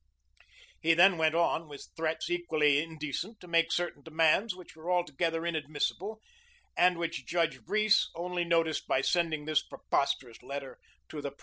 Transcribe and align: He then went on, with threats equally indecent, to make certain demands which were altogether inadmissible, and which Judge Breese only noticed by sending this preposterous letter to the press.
He 0.81 0.95
then 0.95 1.19
went 1.19 1.35
on, 1.35 1.67
with 1.67 1.89
threats 1.95 2.27
equally 2.27 2.81
indecent, 2.81 3.39
to 3.39 3.47
make 3.47 3.71
certain 3.71 4.01
demands 4.01 4.55
which 4.55 4.75
were 4.75 4.89
altogether 4.91 5.45
inadmissible, 5.45 6.19
and 6.75 6.97
which 6.97 7.27
Judge 7.27 7.61
Breese 7.63 8.09
only 8.15 8.43
noticed 8.43 8.87
by 8.87 9.01
sending 9.01 9.45
this 9.45 9.61
preposterous 9.61 10.41
letter 10.41 10.79
to 11.09 11.21
the 11.21 11.29
press. 11.29 11.39